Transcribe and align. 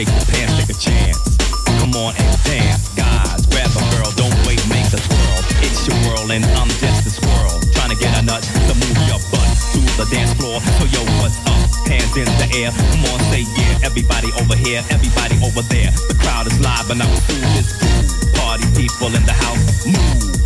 Shake 0.00 0.16
your 0.16 0.26
pants, 0.32 0.56
take 0.56 0.72
a 0.72 0.78
chance. 0.80 1.18
Come 1.76 1.92
on 1.92 2.16
and 2.16 2.32
dance, 2.44 2.88
guys. 2.96 3.44
Grab 3.52 3.68
a 3.76 3.82
girl, 3.92 4.08
don't 4.16 4.32
wait, 4.48 4.60
make 4.72 4.88
the 4.88 4.96
twirl. 4.96 5.40
It's 5.60 5.84
your 5.84 5.96
world 6.08 6.30
and 6.32 6.44
I'm 6.56 6.68
just 6.80 7.04
a 7.04 7.10
squirrel. 7.10 7.60
Trying 7.76 7.92
to 7.92 7.98
get 8.00 8.16
a 8.16 8.22
nut 8.22 8.40
to 8.40 8.74
move 8.80 8.96
your 9.04 9.20
butt 9.28 9.50
to 9.76 9.80
the 10.00 10.06
dance 10.08 10.32
floor. 10.40 10.60
So 10.80 10.88
yo, 10.88 11.04
what's 11.20 11.36
up? 11.44 11.68
Hands 11.84 12.16
in 12.16 12.24
the 12.40 12.48
air. 12.56 12.72
Come 12.72 13.04
on, 13.12 13.20
say 13.28 13.44
yeah. 13.44 13.84
Everybody 13.84 14.32
over 14.40 14.56
here, 14.56 14.80
everybody 14.88 15.36
over 15.44 15.62
there. 15.68 15.92
The 16.08 16.16
crowd 16.16 16.46
is 16.46 16.56
live 16.60 16.88
and 16.88 17.02
I'm 17.02 17.12
cool 17.28 17.44
this 17.52 17.76
cool. 17.76 18.40
Party 18.40 18.64
people 18.72 19.12
in 19.12 19.24
the 19.28 19.36
house, 19.36 19.84
move. 19.84 20.40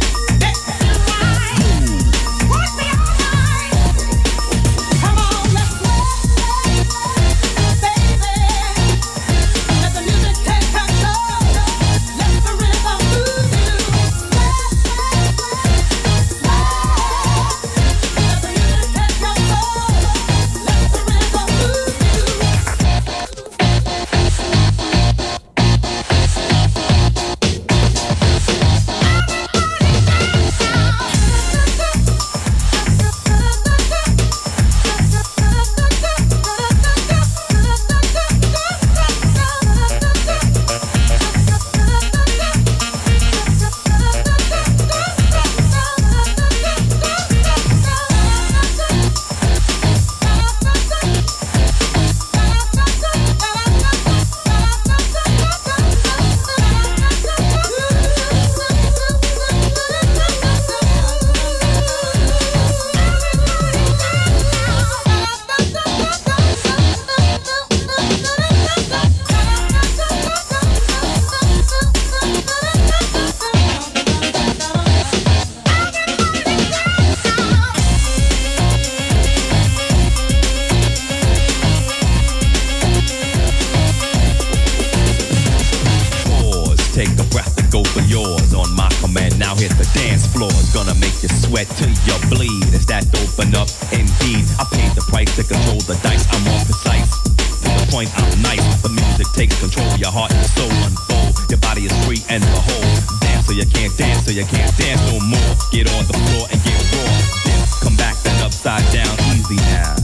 Heart 100.24 100.32
and 100.34 100.46
soul 100.56 100.72
unfold. 100.88 101.50
Your 101.50 101.58
body 101.58 101.84
is 101.84 101.92
free 102.04 102.22
and 102.28 102.42
behold. 102.42 103.20
Dance 103.20 103.46
so 103.46 103.52
you 103.52 103.66
can't 103.66 103.96
dance, 103.96 104.24
so 104.24 104.30
you 104.30 104.44
can't 104.44 104.72
dance 104.78 105.00
no 105.12 105.20
more. 105.20 105.52
Get 105.70 105.90
on 105.92 106.04
the 106.06 106.16
floor 106.16 106.48
and 106.50 106.62
get 106.64 106.80
raw. 106.92 107.12
Then 107.44 107.60
come 107.82 107.96
back 107.96 108.16
then 108.24 108.40
upside 108.42 108.84
down, 108.92 109.12
easy 109.36 109.56
now. 109.56 109.94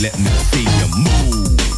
Let 0.00 0.18
me 0.18 0.30
see 0.48 0.64
you 0.64 0.88
move. 1.04 1.69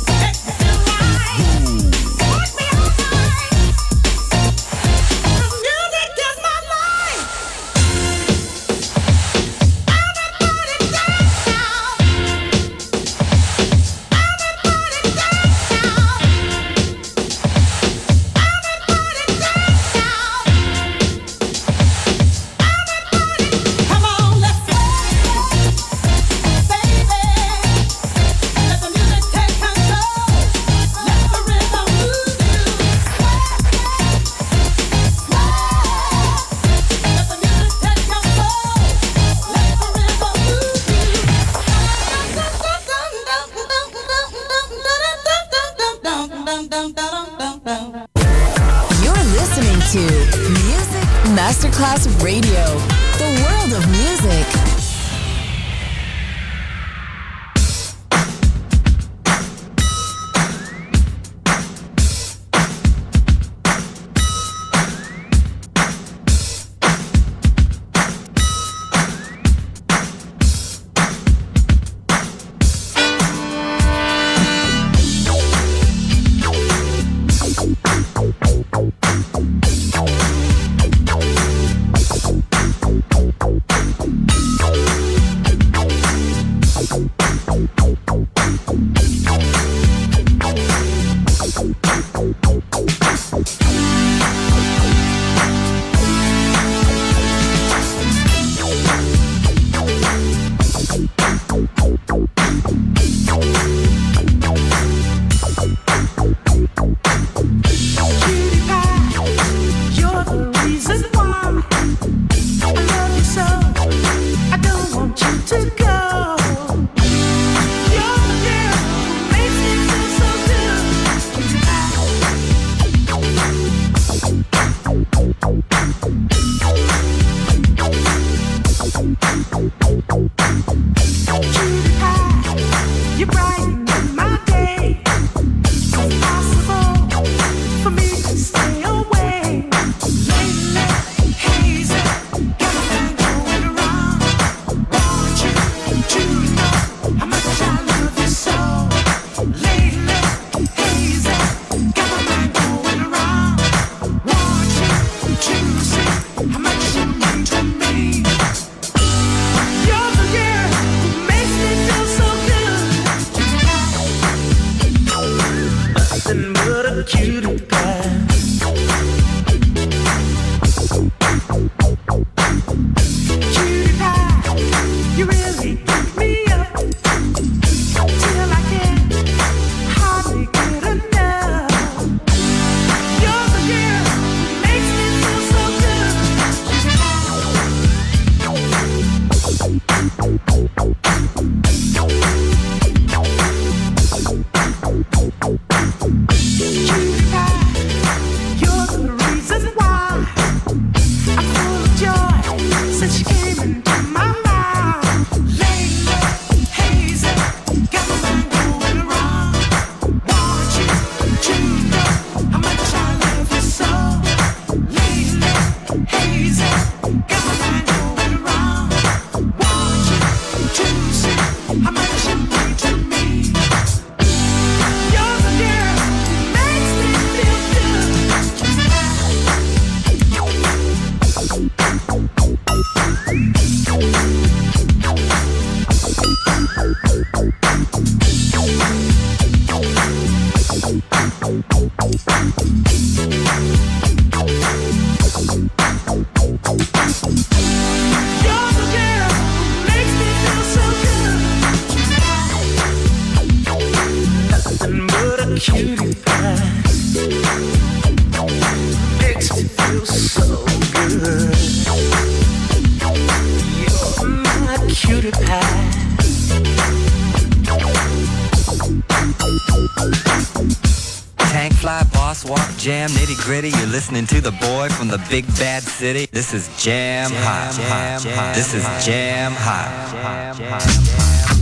big 275.32 275.46
bad 275.56 275.82
city. 275.82 276.28
This 276.30 276.52
is 276.52 276.68
jam, 276.76 277.30
jam 277.30 277.42
hot. 277.42 277.72
Jam. 277.72 278.20
Jam, 278.20 278.54
this 278.54 278.74
is 278.74 278.84
jam 279.06 279.52
hot. 279.56 281.61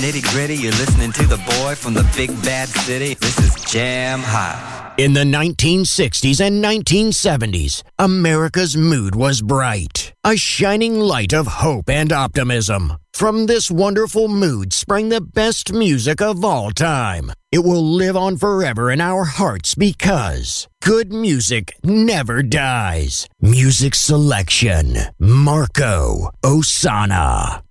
nitty 0.00 0.22
gritty. 0.32 0.56
You're 0.56 0.72
listening 0.72 1.12
to 1.12 1.26
the 1.26 1.36
boy 1.36 1.74
from 1.74 1.94
the 1.94 2.10
big 2.16 2.30
bad 2.42 2.68
city. 2.68 3.14
This 3.14 3.38
is 3.38 3.54
Jam 3.64 4.20
Hot. 4.22 4.94
In 4.96 5.12
the 5.12 5.24
1960s 5.24 6.40
and 6.40 6.62
1970s, 6.62 7.82
America's 7.98 8.76
mood 8.76 9.14
was 9.14 9.40
bright, 9.40 10.12
a 10.24 10.36
shining 10.36 10.98
light 10.98 11.32
of 11.32 11.46
hope 11.46 11.88
and 11.88 12.12
optimism. 12.12 12.94
From 13.12 13.46
this 13.46 13.70
wonderful 13.70 14.28
mood 14.28 14.72
sprang 14.72 15.08
the 15.08 15.20
best 15.20 15.72
music 15.72 16.20
of 16.20 16.44
all 16.44 16.70
time. 16.70 17.32
It 17.52 17.60
will 17.60 17.84
live 17.84 18.16
on 18.16 18.36
forever 18.36 18.90
in 18.90 19.00
our 19.00 19.24
hearts 19.24 19.74
because 19.74 20.68
good 20.82 21.12
music 21.12 21.74
never 21.82 22.42
dies. 22.42 23.28
Music 23.40 23.94
selection 23.94 24.96
Marco 25.18 26.30
Ossanna. 26.42 27.62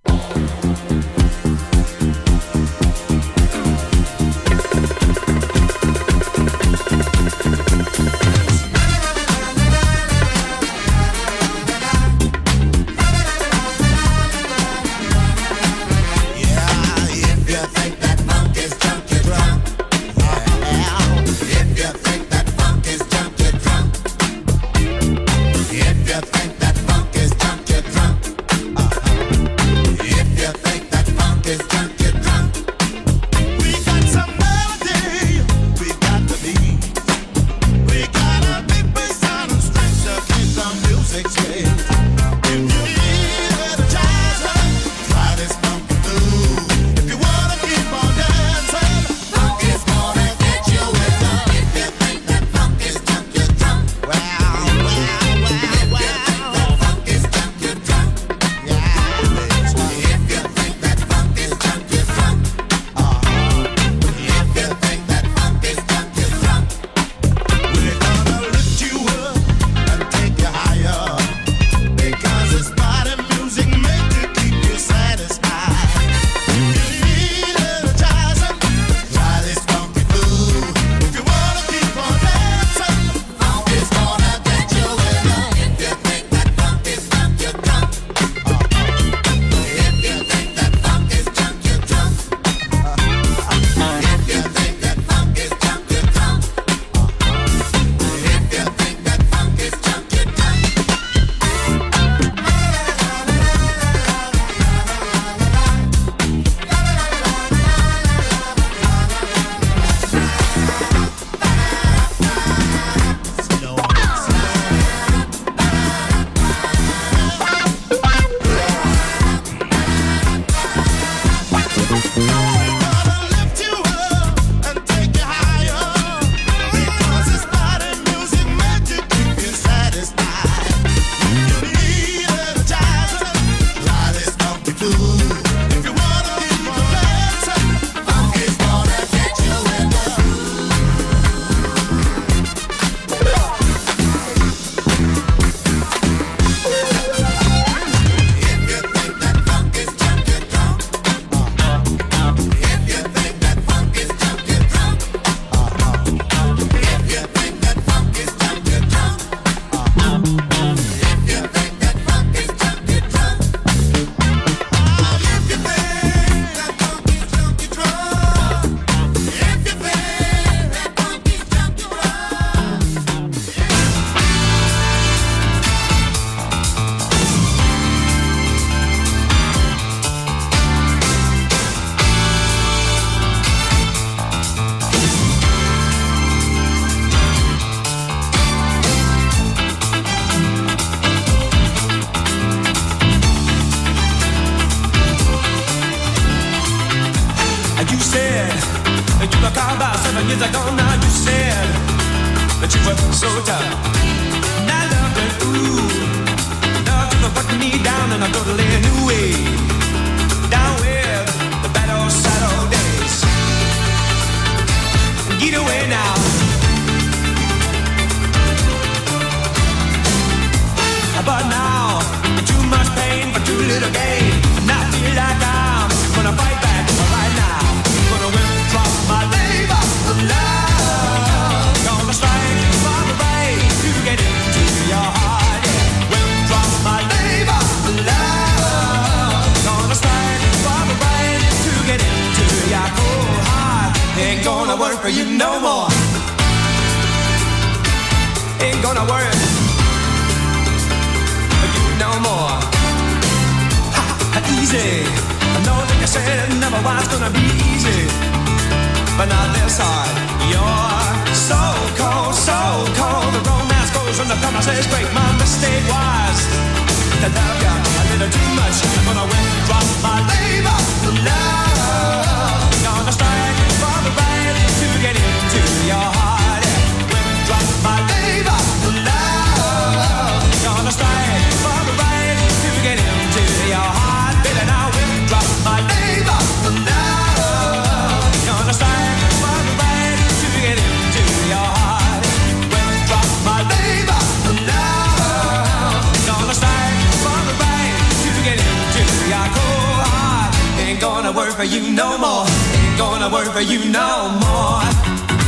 for 303.60 303.66
you 303.66 303.90
no 303.90 304.30
more. 304.40 304.80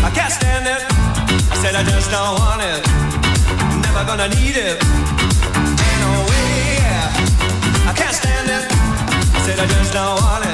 I 0.05 0.11
can't 0.13 0.33
stand 0.33 0.67
it. 0.67 0.83
I 1.51 1.57
said 1.63 1.75
I 1.75 1.83
just 1.83 2.11
don't 2.11 2.35
want 2.41 2.61
it. 2.61 2.81
Never 3.87 4.05
gonna 4.05 4.29
need 4.37 4.57
it. 4.57 4.77
Ain't 5.87 6.01
no 6.05 6.13
way. 6.29 6.77
I 7.89 7.93
can't 7.97 8.15
stand 8.15 8.49
it. 8.57 8.65
I 9.37 9.41
said 9.47 9.59
I 9.59 9.67
just 9.67 9.93
don't 9.95 10.21
want 10.21 10.45
it. 10.45 10.52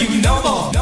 you 0.00 0.22
no 0.22 0.42
more. 0.42 0.72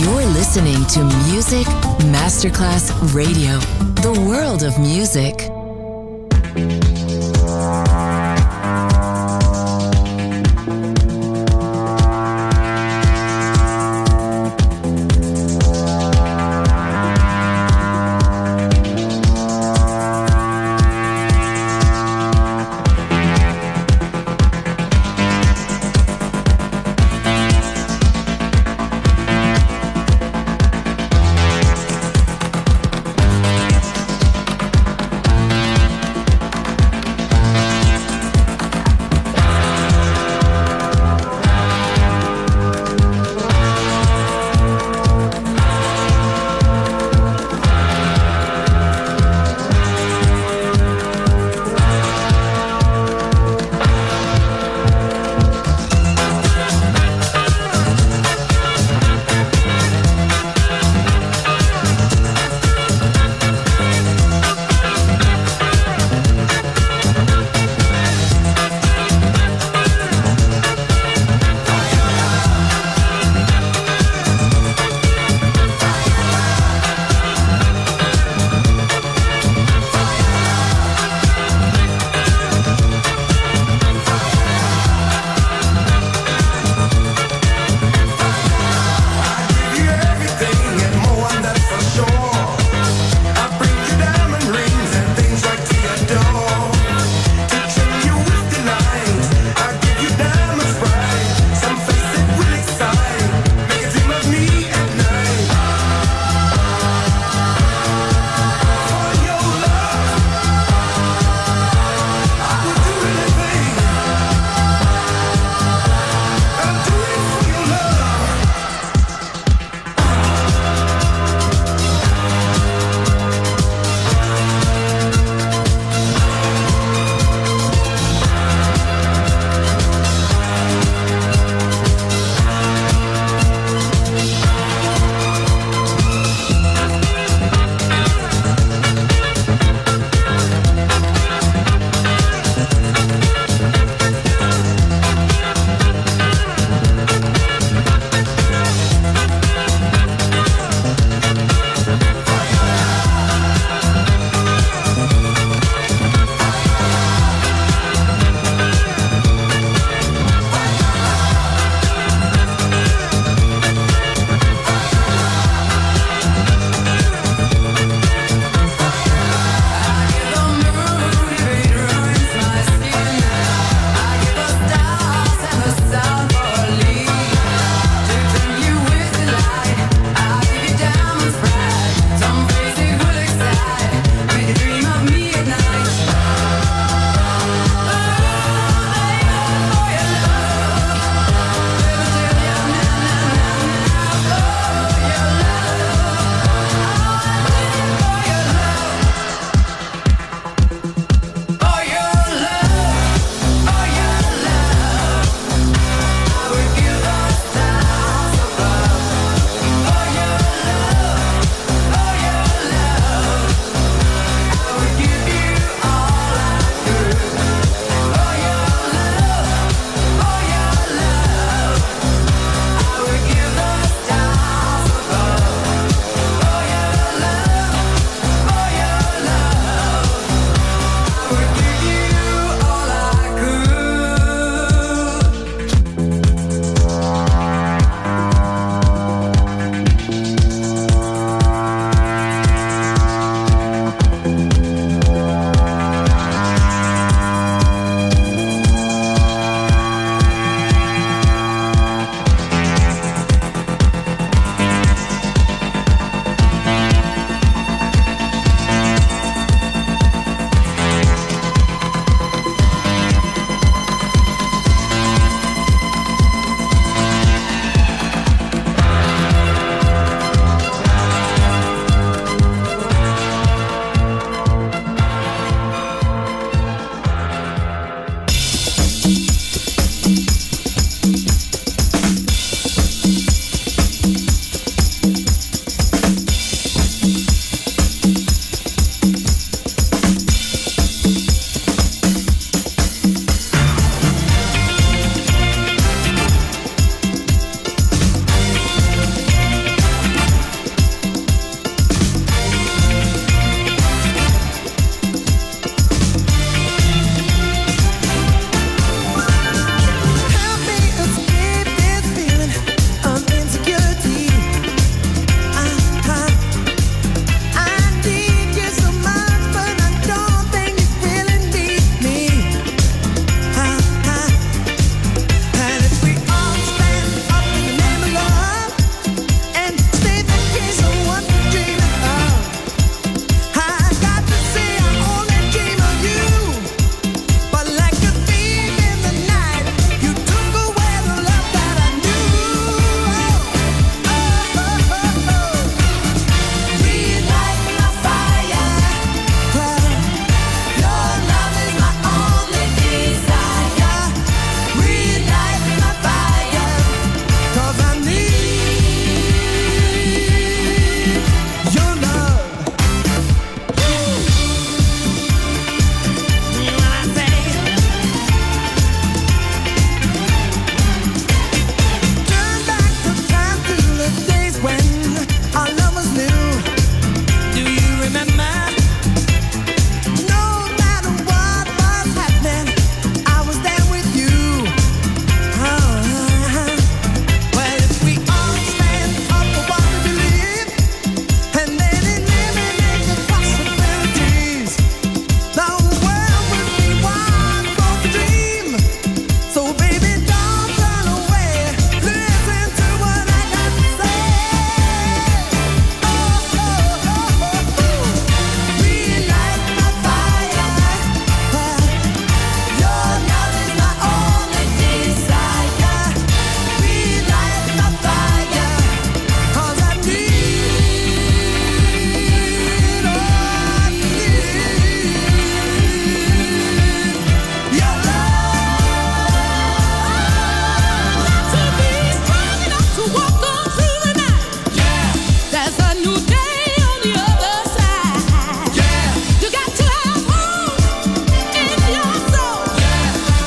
You're 0.00 0.26
listening 0.32 0.84
to 0.88 1.04
Music 1.30 1.66
Masterclass 2.12 2.92
Radio, 3.14 3.58
the 4.02 4.12
world 4.28 4.62
of 4.62 4.78
music. 4.78 5.53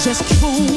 just 0.08 0.24
cool 0.40 0.77